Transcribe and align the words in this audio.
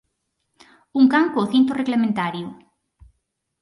Un 0.99 1.05
can 1.11 1.25
co 1.33 1.49
cinto 1.53 1.71
reglamentario 1.81 2.47